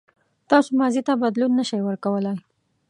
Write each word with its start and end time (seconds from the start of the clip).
تاسو 0.49 0.69
ماضي 0.79 1.01
ته 1.07 1.13
بدلون 1.23 1.51
نه 1.59 1.63
شئ 1.69 1.79
ورکولای. 1.83 2.37